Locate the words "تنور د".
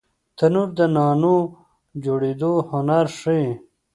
0.37-0.79